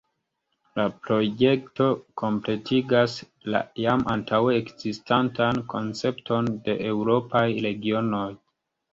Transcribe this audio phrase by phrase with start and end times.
[0.79, 1.89] La projekto
[2.21, 3.17] kompletigas
[3.55, 8.25] la jam antaŭe ekzistantan koncepton de eŭropaj regionoj.